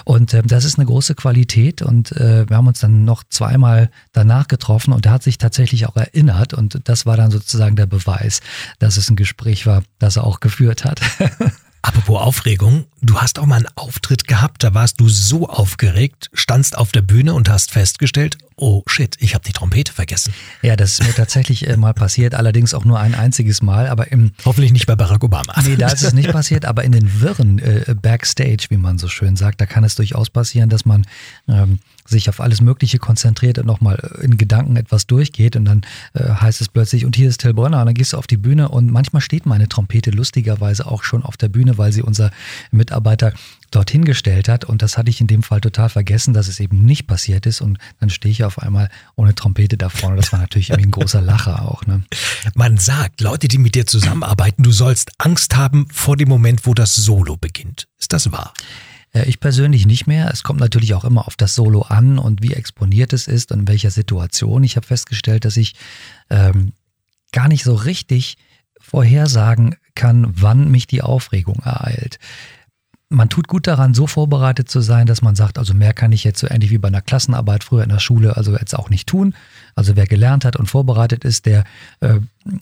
[0.06, 3.90] Und äh, das ist eine große Qualität und äh, wir haben uns dann noch zweimal
[4.12, 7.86] danach getroffen und er hat sich tatsächlich auch erinnert und das war dann sozusagen der
[7.86, 8.40] Beweis,
[8.78, 11.02] dass es ein Gespräch war, das er auch geführt hat.
[11.88, 16.76] Apropos Aufregung, du hast auch mal einen Auftritt gehabt, da warst du so aufgeregt, standst
[16.76, 20.34] auf der Bühne und hast festgestellt, oh shit, ich habe die Trompete vergessen.
[20.62, 24.10] Ja, das ist mir tatsächlich äh, mal passiert, allerdings auch nur ein einziges Mal, aber
[24.12, 25.54] im Hoffentlich nicht bei Barack Obama.
[25.64, 29.08] Nee, da ist es nicht passiert, aber in den Wirren äh, Backstage, wie man so
[29.08, 31.06] schön sagt, da kann es durchaus passieren, dass man
[31.48, 35.82] ähm, sich auf alles Mögliche konzentriert und nochmal in Gedanken etwas durchgeht und dann
[36.14, 38.36] äh, heißt es plötzlich, und hier ist Till Brönner und dann gehst du auf die
[38.36, 42.30] Bühne und manchmal steht meine Trompete lustigerweise auch schon auf der Bühne, weil sie unser
[42.70, 43.32] Mitarbeiter
[43.70, 46.84] dorthin gestellt hat und das hatte ich in dem Fall total vergessen, dass es eben
[46.84, 50.16] nicht passiert ist und dann stehe ich auf einmal ohne Trompete da vorne.
[50.16, 51.84] Das war natürlich irgendwie ein großer Lacher auch.
[51.84, 52.02] Ne?
[52.54, 56.72] Man sagt, Leute, die mit dir zusammenarbeiten, du sollst Angst haben vor dem Moment, wo
[56.72, 57.88] das Solo beginnt.
[57.98, 58.54] Ist das wahr?
[59.12, 60.30] Äh, Ich persönlich nicht mehr.
[60.32, 63.60] Es kommt natürlich auch immer auf das Solo an und wie exponiert es ist und
[63.60, 64.64] in welcher Situation.
[64.64, 65.74] Ich habe festgestellt, dass ich
[66.30, 66.72] ähm,
[67.32, 68.38] gar nicht so richtig
[68.80, 72.18] vorhersagen kann, wann mich die Aufregung ereilt.
[73.10, 76.24] Man tut gut daran, so vorbereitet zu sein, dass man sagt, also mehr kann ich
[76.24, 79.08] jetzt so ähnlich wie bei einer Klassenarbeit früher in der Schule also jetzt auch nicht
[79.08, 79.34] tun.
[79.78, 81.62] Also wer gelernt hat und vorbereitet ist, der
[82.00, 82.14] äh,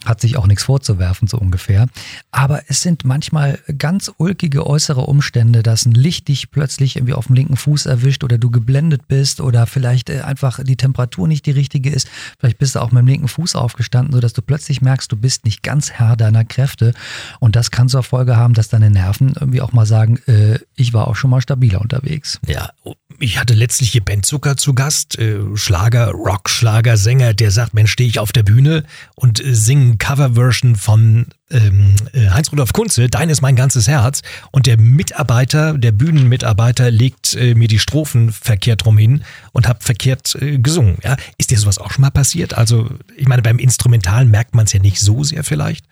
[0.04, 1.86] hat sich auch nichts vorzuwerfen, so ungefähr.
[2.30, 7.28] Aber es sind manchmal ganz ulkige äußere Umstände, dass ein Licht dich plötzlich irgendwie auf
[7.28, 11.46] dem linken Fuß erwischt oder du geblendet bist oder vielleicht äh, einfach die Temperatur nicht
[11.46, 12.06] die richtige ist.
[12.38, 15.46] Vielleicht bist du auch mit dem linken Fuß aufgestanden, sodass du plötzlich merkst, du bist
[15.46, 16.92] nicht ganz Herr deiner Kräfte.
[17.40, 20.92] Und das kann zur Folge haben, dass deine Nerven irgendwie auch mal sagen, äh, ich
[20.92, 22.38] war auch schon mal stabiler unterwegs.
[22.46, 22.70] Ja,
[23.18, 27.92] ich hatte letztlich hier Ben Zucker zu Gast, äh, Schlager, Rock-Schlager, Sänger, der sagt, Mensch,
[27.92, 33.30] stehe ich auf der Bühne und äh, singe Coverversion von ähm, äh, Heinz-Rudolf Kunze, Dein
[33.30, 34.22] ist mein ganzes Herz.
[34.50, 39.84] Und der Mitarbeiter, der Bühnenmitarbeiter legt äh, mir die Strophen verkehrt rum hin und hab
[39.84, 40.98] verkehrt äh, gesungen.
[41.02, 41.16] Ja?
[41.38, 42.54] Ist dir sowas auch schon mal passiert?
[42.54, 45.84] Also, ich meine, beim Instrumentalen merkt man es ja nicht so sehr vielleicht.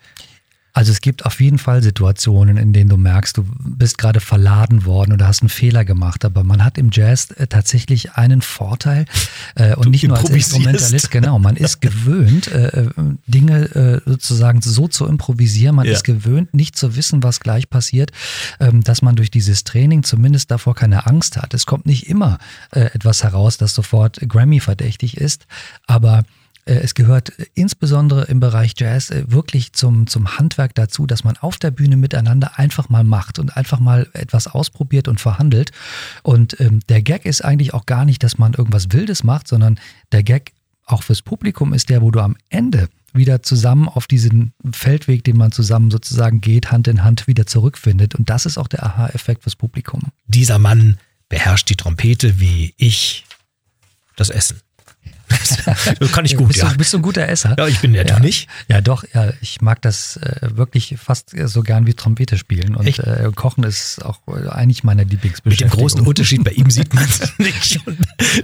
[0.75, 4.83] Also es gibt auf jeden Fall Situationen, in denen du merkst, du bist gerade verladen
[4.83, 6.25] worden oder hast einen Fehler gemacht.
[6.25, 9.05] Aber man hat im Jazz äh, tatsächlich einen Vorteil
[9.55, 10.29] äh, und Du nicht nur als.
[10.29, 11.39] Instrumentalist, genau.
[11.39, 12.89] Man ist gewöhnt, äh, äh,
[13.25, 15.75] Dinge äh, sozusagen so zu improvisieren.
[15.77, 15.93] Man Ja.
[15.93, 18.11] ist gewöhnt, nicht zu wissen, was gleich passiert,
[18.59, 21.53] ähm, dass man durch dieses Training zumindest davor keine Angst hat.
[21.53, 22.37] Es kommt nicht immer
[22.71, 25.47] äh, etwas heraus, das sofort Grammy verdächtig ist,
[25.87, 26.23] aber
[26.73, 31.57] es gehört insbesondere im Bereich Jazz äh, wirklich zum, zum Handwerk dazu, dass man auf
[31.57, 35.71] der Bühne miteinander einfach mal macht und einfach mal etwas ausprobiert und verhandelt.
[36.23, 39.79] Und ähm, der Gag ist eigentlich auch gar nicht, dass man irgendwas Wildes macht, sondern
[40.11, 40.53] der Gag
[40.85, 45.37] auch fürs Publikum ist der, wo du am Ende wieder zusammen auf diesen Feldweg, den
[45.37, 48.15] man zusammen sozusagen geht, Hand in Hand wieder zurückfindet.
[48.15, 50.01] Und das ist auch der Aha-Effekt fürs Publikum.
[50.27, 50.97] Dieser Mann
[51.29, 53.25] beherrscht die Trompete wie ich
[54.15, 54.59] das Essen.
[55.99, 56.69] das kann ich gut, bist, ja.
[56.69, 57.55] du, bist du ein guter Esser?
[57.57, 58.47] Ja, ich bin ja, du nicht.
[58.67, 62.75] Ja, doch, ja, ich mag das äh, wirklich fast so gern wie Trompete spielen.
[62.75, 65.79] Und äh, Kochen ist auch äh, eigentlich meine Mit dem Lieblingsbeschäftigung.
[65.79, 67.79] großen Unterschied, bei ihm sieht man es nicht.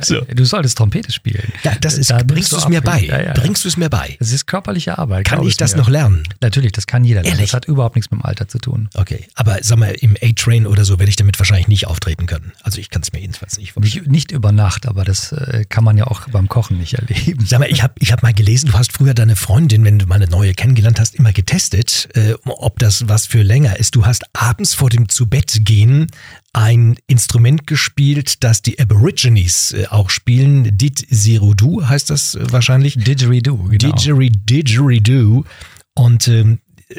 [0.02, 0.22] So.
[0.22, 1.52] Du solltest Trompete spielen.
[1.64, 3.02] Ja, das ist, Da bringst du es mir bei.
[3.02, 3.34] Ja, ja.
[3.34, 4.18] Bringst du es mir bei.
[4.20, 5.26] Es ist körperliche Arbeit.
[5.26, 5.82] Kann ich das mir.
[5.82, 6.24] noch lernen?
[6.42, 7.38] Natürlich, das kann jeder lernen.
[7.38, 7.52] Ehrlich?
[7.52, 8.90] Das hat überhaupt nichts mit dem Alter zu tun.
[8.94, 12.52] Okay, aber sag mal, im A-Train oder so werde ich damit wahrscheinlich nicht auftreten können.
[12.64, 14.04] Also ich kann es mir jedenfalls nicht vorstellen.
[14.04, 17.46] Nicht, nicht über Nacht, aber das äh, kann man ja auch beim Kochen nicht erleben.
[17.46, 20.06] Sag mal, ich habe ich hab mal gelesen, du hast früher deine Freundin, wenn du
[20.06, 23.96] mal eine neue kennengelernt hast, immer getestet, äh, ob das was für länger ist.
[23.96, 26.08] Du hast abends vor dem Zubettgehen
[26.54, 30.78] ein Instrument gespielt, das die Aborigines äh, auch spielen.
[30.78, 32.96] Didgeridoo heißt das äh, wahrscheinlich.
[32.96, 33.78] Didgeridoo, genau.
[33.78, 35.46] Didgeri, Didgeridoo.
[35.94, 36.96] Und ähm, äh,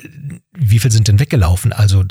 [0.52, 1.72] wie viel sind denn weggelaufen?
[1.72, 2.04] Also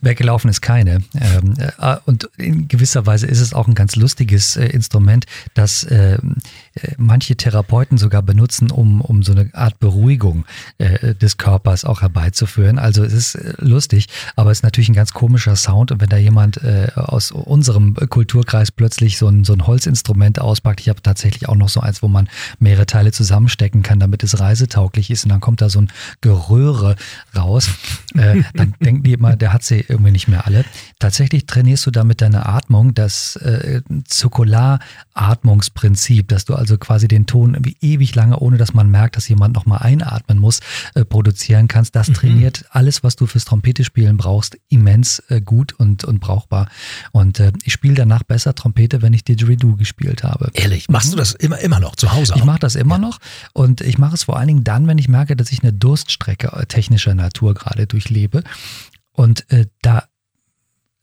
[0.00, 1.02] Weggelaufen ist keine.
[1.14, 5.86] Ähm, äh, und in gewisser Weise ist es auch ein ganz lustiges äh, Instrument, das
[5.90, 6.36] ähm,
[6.74, 10.44] äh, manche Therapeuten sogar benutzen, um, um so eine Art Beruhigung
[10.78, 12.78] äh, des Körpers auch herbeizuführen.
[12.78, 15.92] Also es ist äh, lustig, aber es ist natürlich ein ganz komischer Sound.
[15.92, 20.80] Und wenn da jemand äh, aus unserem Kulturkreis plötzlich so ein, so ein Holzinstrument auspackt,
[20.80, 24.40] ich habe tatsächlich auch noch so eins, wo man mehrere Teile zusammenstecken kann, damit es
[24.40, 25.24] reisetauglich ist.
[25.24, 26.96] Und dann kommt da so ein Geröhre
[27.36, 27.70] raus.
[28.14, 30.64] Äh, dann denken die immer, der hat sie irgendwie nicht mehr alle.
[30.98, 37.54] Tatsächlich trainierst du damit deine Atmung, das äh, Zirkularatmungsprinzip, dass du also quasi den Ton
[37.54, 40.60] irgendwie ewig lange, ohne dass man merkt, dass jemand nochmal einatmen muss,
[40.94, 41.96] äh, produzieren kannst.
[41.96, 46.68] Das trainiert alles, was du fürs Trompete spielen brauchst, immens äh, gut und, und brauchbar.
[47.12, 50.50] Und äh, ich spiele danach besser Trompete, wenn ich Didgeridoo gespielt habe.
[50.54, 52.34] ehrlich, machst du das immer, immer noch zu Hause?
[52.36, 52.46] Ich auch?
[52.46, 53.18] mache das immer noch
[53.52, 56.52] und ich mache es vor allen Dingen dann, wenn ich merke, dass ich eine Durststrecke
[56.52, 58.44] äh, technischer Natur gerade durchlebe.
[59.20, 60.08] Und äh, da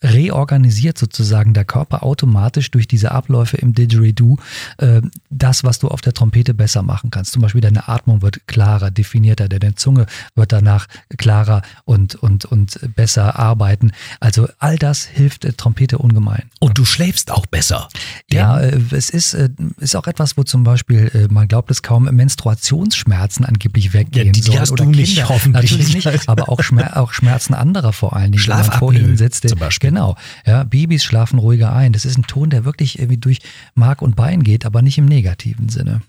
[0.03, 4.38] reorganisiert sozusagen der Körper automatisch durch diese Abläufe im Didgeridoo
[4.77, 7.31] äh, das, was du auf der Trompete besser machen kannst.
[7.31, 10.05] Zum Beispiel deine Atmung wird klarer, definierter, deine Zunge
[10.36, 13.91] wird danach klarer und, und, und besser arbeiten.
[14.19, 16.43] Also all das hilft der Trompete ungemein.
[16.60, 17.89] Und du schläfst auch besser.
[18.31, 21.81] Ja, äh, es ist, äh, ist auch etwas, wo zum Beispiel, äh, man glaubt es
[21.81, 24.60] kaum, Menstruationsschmerzen angeblich weggehen ja, die, die sollen.
[24.60, 25.01] Hast oder du Kinder.
[25.01, 28.43] nicht, hoffentlich Natürlich nicht, aber auch, Schmer auch Schmerzen anderer vor allen Dingen.
[28.43, 29.87] Schlafapnoe sitzt, zum Beispiel.
[29.88, 30.17] Genau.
[30.45, 31.93] Ja, Babys schlafen ruhiger ein.
[31.93, 33.39] Das ist ein Ton, der wirklich irgendwie durch
[33.73, 36.02] Mark und Bein geht, aber nicht im negativen Sinne.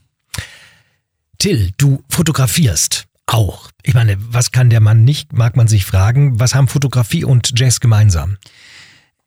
[1.38, 3.70] Till, du fotografierst auch.
[3.84, 6.40] Ich meine, was kann der Mann nicht, mag man sich fragen.
[6.40, 8.36] Was haben Fotografie und Jazz gemeinsam?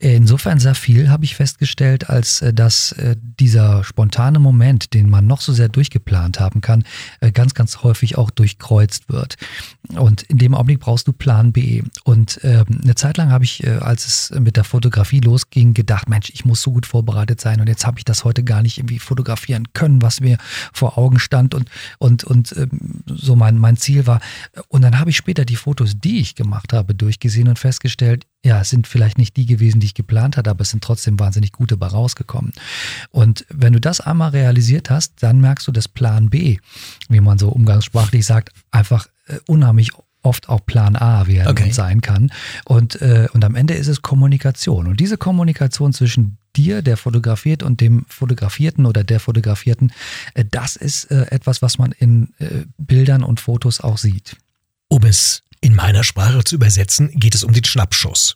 [0.03, 5.27] Insofern sehr viel habe ich festgestellt, als äh, dass äh, dieser spontane Moment, den man
[5.27, 6.85] noch so sehr durchgeplant haben kann,
[7.19, 9.35] äh, ganz, ganz häufig auch durchkreuzt wird.
[9.95, 11.83] Und in dem Augenblick brauchst du Plan B.
[12.03, 16.31] Und ähm, eine Zeit lang habe ich, als es mit der Fotografie losging, gedacht, Mensch,
[16.33, 18.97] ich muss so gut vorbereitet sein und jetzt habe ich das heute gar nicht irgendwie
[18.97, 20.37] fotografieren können, was mir
[20.73, 24.19] vor Augen stand und, und, und ähm, so mein, mein Ziel war.
[24.67, 28.61] Und dann habe ich später die Fotos, die ich gemacht habe, durchgesehen und festgestellt, ja,
[28.61, 31.51] es sind vielleicht nicht die gewesen, die ich geplant hatte, aber es sind trotzdem wahnsinnig
[31.51, 32.53] gute bei rausgekommen.
[33.11, 36.57] Und wenn du das einmal realisiert hast, dann merkst du, dass Plan B,
[37.07, 39.91] wie man so umgangssprachlich sagt, einfach äh, unheimlich
[40.23, 41.71] oft auch Plan A werden okay.
[41.71, 42.31] sein kann.
[42.65, 44.87] Und, äh, und am Ende ist es Kommunikation.
[44.87, 49.91] Und diese Kommunikation zwischen dir, der fotografiert, und dem Fotografierten oder der Fotografierten,
[50.33, 54.37] äh, das ist äh, etwas, was man in äh, Bildern und Fotos auch sieht.
[54.87, 58.35] Um es in meiner Sprache zu übersetzen, geht es um den Schnappschuss.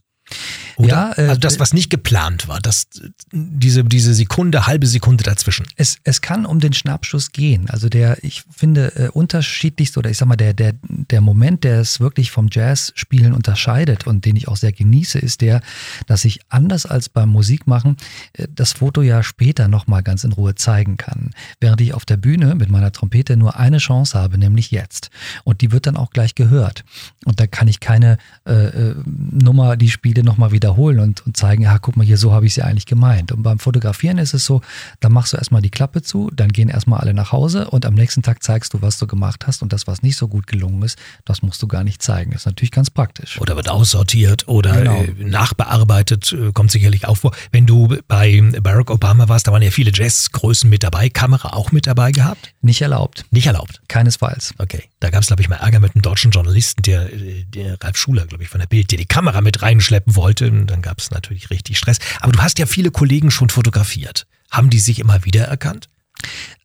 [0.78, 0.90] Oder?
[0.90, 2.88] Ja, äh, also das, was nicht geplant war, das,
[3.32, 5.66] diese, diese Sekunde, halbe Sekunde dazwischen.
[5.78, 7.70] Es, es kann um den Schnappschuss gehen.
[7.70, 11.80] Also der, ich finde, äh, unterschiedlichst oder ich sag mal, der, der, der Moment, der
[11.80, 15.62] es wirklich vom Jazz-Spielen unterscheidet und den ich auch sehr genieße, ist der,
[16.08, 17.98] dass ich anders als beim Musikmachen
[18.34, 21.32] äh, das Foto ja später nochmal ganz in Ruhe zeigen kann.
[21.60, 25.10] Während ich auf der Bühne mit meiner Trompete nur eine Chance habe, nämlich jetzt.
[25.44, 26.84] Und die wird dann auch gleich gehört.
[27.24, 31.38] Und da kann ich keine äh, äh Nummer, die spiele, nochmal wieder wiederholen und, und
[31.38, 33.32] zeigen, ja, guck mal hier, so habe ich sie eigentlich gemeint.
[33.32, 34.62] Und beim Fotografieren ist es so,
[35.00, 37.94] dann machst du erstmal die Klappe zu, dann gehen erstmal alle nach Hause und am
[37.94, 40.82] nächsten Tag zeigst du, was du gemacht hast und das, was nicht so gut gelungen
[40.82, 42.32] ist, das musst du gar nicht zeigen.
[42.32, 43.40] Das ist natürlich ganz praktisch.
[43.40, 45.02] Oder wird aussortiert oder genau.
[45.02, 47.32] Äh, nachbearbeitet, äh, kommt sicherlich auch vor.
[47.52, 51.72] Wenn du bei Barack Obama warst, da waren ja viele Jazzgrößen mit dabei, Kamera auch
[51.72, 52.54] mit dabei gehabt?
[52.62, 53.26] Nicht erlaubt.
[53.32, 53.82] Nicht erlaubt?
[53.88, 54.54] Keinesfalls.
[54.58, 54.84] Okay.
[55.00, 58.26] Da gab es, glaube ich, mal Ärger mit einem deutschen Journalisten, der, der Ralf Schuler,
[58.26, 60.50] glaube ich, von der Bild, der die Kamera mit reinschleppen wollte.
[60.50, 61.98] Und dann gab es natürlich richtig Stress.
[62.20, 64.28] Aber du hast ja viele Kollegen schon fotografiert.
[64.52, 65.90] Haben die sich immer wieder erkannt?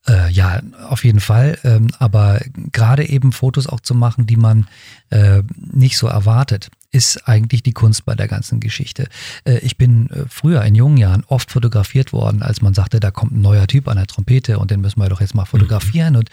[0.08, 1.58] Äh, ja, auf jeden Fall.
[1.64, 2.40] Ähm, aber
[2.72, 4.66] gerade eben Fotos auch zu machen, die man
[5.10, 9.08] äh, nicht so erwartet, ist eigentlich die Kunst bei der ganzen Geschichte.
[9.44, 13.10] Äh, ich bin äh, früher in jungen Jahren oft fotografiert worden, als man sagte, da
[13.10, 16.14] kommt ein neuer Typ an der Trompete und den müssen wir doch jetzt mal fotografieren.
[16.14, 16.20] Mhm.
[16.20, 16.30] Und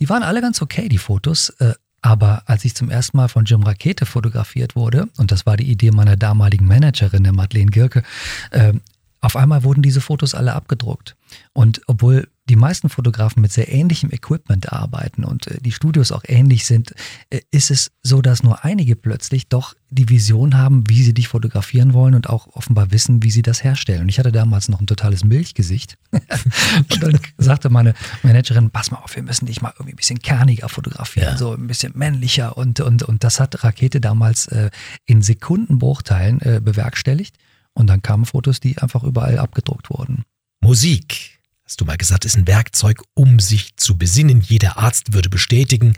[0.00, 1.52] die waren alle ganz okay, die Fotos.
[2.02, 5.70] Aber als ich zum ersten Mal von Jim Rakete fotografiert wurde, und das war die
[5.70, 8.02] Idee meiner damaligen Managerin, der Madeleine Girke,
[8.50, 8.72] äh,
[9.20, 11.14] auf einmal wurden diese Fotos alle abgedruckt.
[11.52, 16.24] Und obwohl die meisten Fotografen mit sehr ähnlichem Equipment arbeiten und äh, die Studios auch
[16.26, 16.92] ähnlich sind,
[17.30, 21.28] äh, ist es so, dass nur einige plötzlich doch die Vision haben, wie sie dich
[21.28, 24.02] fotografieren wollen und auch offenbar wissen, wie sie das herstellen.
[24.02, 25.96] Und ich hatte damals noch ein totales Milchgesicht.
[26.10, 30.18] und dann sagte meine Managerin, pass mal auf, wir müssen dich mal irgendwie ein bisschen
[30.18, 31.36] kerniger fotografieren, ja.
[31.36, 32.56] so ein bisschen männlicher.
[32.56, 34.70] Und, und, und das hat Rakete damals äh,
[35.06, 37.36] in Sekundenbruchteilen äh, bewerkstelligt.
[37.74, 40.24] Und dann kamen Fotos, die einfach überall abgedruckt wurden.
[40.60, 41.39] Musik
[41.70, 44.40] hast du mal gesagt, ist ein Werkzeug, um sich zu besinnen.
[44.40, 45.92] Jeder Arzt würde bestätigen,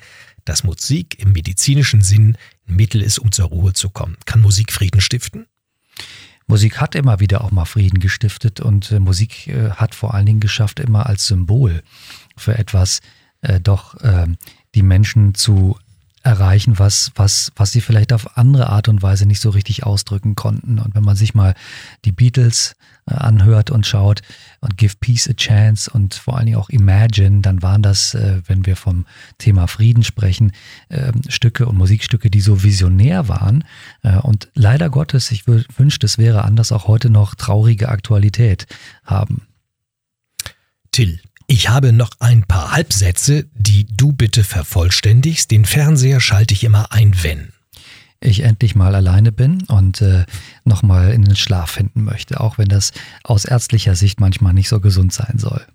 [0.45, 2.37] dass Musik im medizinischen Sinn
[2.69, 4.19] ein Mittel ist, um zur Ruhe zu kommen.
[4.27, 5.47] Kann Musik Frieden stiften?
[6.47, 10.27] Musik hat immer wieder auch mal Frieden gestiftet und äh, Musik äh, hat vor allen
[10.27, 11.83] Dingen geschafft, immer als Symbol
[12.37, 13.01] für etwas
[13.41, 14.37] äh, doch ähm,
[14.75, 15.79] die Menschen zu
[16.23, 20.35] erreichen, was, was, was sie vielleicht auf andere Art und Weise nicht so richtig ausdrücken
[20.35, 20.79] konnten.
[20.79, 21.55] Und wenn man sich mal
[22.05, 24.23] die Beatles anhört und schaut
[24.61, 28.43] und Give Peace a Chance und vor allen Dingen auch Imagine, dann waren das, äh,
[28.47, 29.07] wenn wir vom
[29.39, 30.53] Thema Frieden sprechen,
[30.89, 33.65] äh, Stücke und Musikstücke, die so visionär waren.
[34.03, 38.67] Äh, und leider Gottes, ich wünschte, es wäre anders, auch heute noch traurige Aktualität
[39.05, 39.47] haben.
[40.93, 45.51] Till, ich habe noch ein paar Halbsätze, die du bitte vervollständigst.
[45.51, 47.53] Den Fernseher schalte ich immer ein, wenn
[48.25, 50.25] ich endlich mal alleine bin und äh,
[50.65, 52.93] nochmal in den Schlaf finden möchte, auch wenn das
[53.25, 55.67] aus ärztlicher Sicht manchmal nicht so gesund sein soll.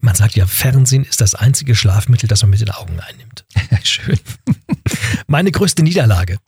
[0.00, 3.44] Man sagt ja, Fernsehen ist das einzige Schlafmittel, das man mit den Augen einnimmt.
[3.84, 4.18] Schön.
[5.26, 6.38] Meine größte Niederlage.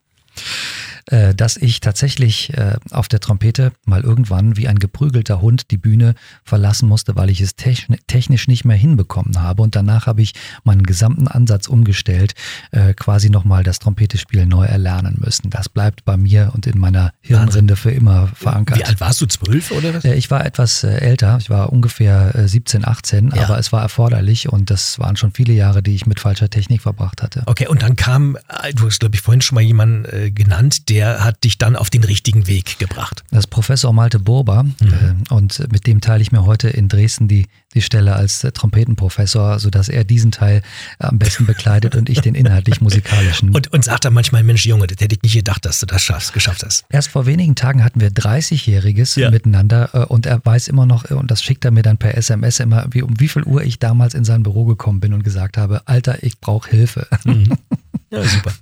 [1.06, 5.76] Äh, dass ich tatsächlich äh, auf der Trompete mal irgendwann wie ein geprügelter Hund die
[5.76, 9.62] Bühne verlassen musste, weil ich es technisch nicht mehr hinbekommen habe.
[9.62, 10.34] Und danach habe ich
[10.64, 12.34] meinen gesamten Ansatz umgestellt,
[12.70, 15.50] äh, quasi nochmal das Trompetespiel neu erlernen müssen.
[15.50, 18.78] Das bleibt bei mir und in meiner Hirnrinde für immer verankert.
[18.78, 19.26] Wie alt warst du?
[19.26, 20.04] Zwölf oder was?
[20.04, 21.38] Äh, ich war etwas äh, älter.
[21.40, 23.44] Ich war ungefähr 17, 18, ja.
[23.44, 26.82] aber es war erforderlich und das waren schon viele Jahre, die ich mit falscher Technik
[26.82, 27.42] verbracht hatte.
[27.46, 28.36] Okay, und dann kam,
[28.74, 31.88] du hast, glaube ich, vorhin schon mal jemanden äh, genannt, der hat dich dann auf
[31.88, 33.24] den richtigen Weg gebracht.
[33.30, 35.24] Das ist Professor Malte Burber mhm.
[35.30, 38.52] äh, und mit dem teile ich mir heute in Dresden die, die Stelle als äh,
[38.52, 40.60] Trompetenprofessor, sodass er diesen Teil
[40.98, 43.54] am besten bekleidet und ich den inhaltlich-musikalischen.
[43.54, 46.02] Und, und sagt dann manchmal, Mensch Junge, das hätte ich nicht gedacht, dass du das
[46.02, 46.84] schaffst, geschafft hast.
[46.90, 49.30] Erst vor wenigen Tagen hatten wir 30-Jähriges ja.
[49.30, 52.60] miteinander äh, und er weiß immer noch, und das schickt er mir dann per SMS
[52.60, 55.56] immer, wie, um wie viel Uhr ich damals in sein Büro gekommen bin und gesagt
[55.56, 57.06] habe, Alter, ich brauche Hilfe.
[57.24, 57.56] Mhm.
[58.12, 58.52] Ja, super.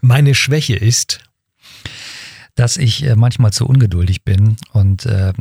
[0.00, 1.20] Meine Schwäche ist,
[2.56, 5.32] dass ich äh, manchmal zu ungeduldig bin und äh,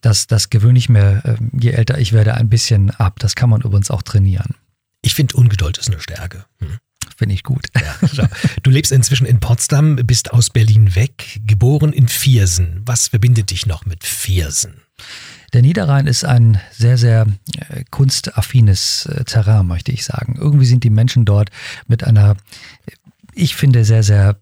[0.00, 3.18] das, das gewöhne ich mir, äh, je älter ich werde, ein bisschen ab.
[3.18, 4.54] Das kann man übrigens auch trainieren.
[5.02, 6.46] Ich finde, Ungeduld ist eine Stärke.
[6.58, 6.78] Hm.
[7.16, 7.66] Finde ich gut.
[7.74, 8.28] Ja,
[8.62, 12.82] du lebst inzwischen in Potsdam, bist aus Berlin weg, geboren in Viersen.
[12.84, 14.82] Was verbindet dich noch mit Viersen?
[15.52, 17.26] Der Niederrhein ist ein sehr, sehr
[17.70, 20.36] äh, kunstaffines äh, Terrain, möchte ich sagen.
[20.38, 21.50] Irgendwie sind die Menschen dort
[21.86, 22.36] mit einer
[23.38, 24.36] ich finde, sehr, sehr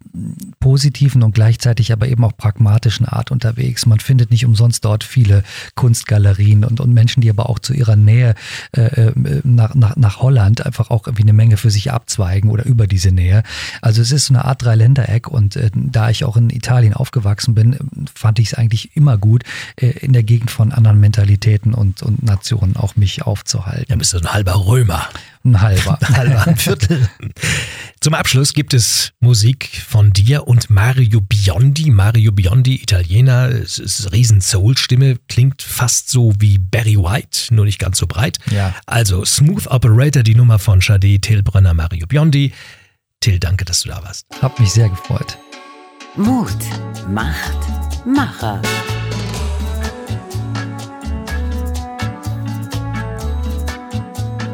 [0.58, 3.86] positiven und gleichzeitig aber eben auch pragmatischen Art unterwegs.
[3.86, 5.42] Man findet nicht umsonst dort viele
[5.74, 8.34] Kunstgalerien und, und Menschen, die aber auch zu ihrer Nähe
[8.72, 9.12] äh, äh,
[9.44, 13.12] nach, nach, nach Holland einfach auch irgendwie eine Menge für sich abzweigen oder über diese
[13.12, 13.42] Nähe.
[13.82, 17.54] Also es ist so eine Art Dreiländereck und äh, da ich auch in Italien aufgewachsen
[17.54, 17.76] bin,
[18.14, 19.44] fand ich es eigentlich immer gut,
[19.76, 23.86] äh, in der Gegend von anderen Mentalitäten und, und Nationen auch mich aufzuhalten.
[23.88, 25.06] Ja, bist du ein halber Römer.
[25.46, 25.98] Ein halber.
[26.02, 27.08] Ein halber, ein Viertel.
[28.00, 31.90] Zum Abschluss gibt es Musik von dir und Mario Biondi.
[31.90, 37.78] Mario Biondi, Italiener, es ist riesen Soul-Stimme, klingt fast so wie Barry White, nur nicht
[37.78, 38.38] ganz so breit.
[38.50, 38.74] Ja.
[38.86, 42.52] Also Smooth Operator, die Nummer von Shade, Till Brenner, Mario Biondi.
[43.20, 44.26] Till, danke, dass du da warst.
[44.42, 45.38] Hab mich sehr gefreut.
[46.16, 46.56] Mut
[47.08, 47.56] macht
[48.04, 48.60] Macher.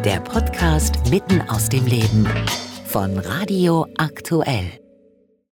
[0.05, 2.27] Der Podcast mitten aus dem Leben
[2.87, 4.82] von Radio Aktuell.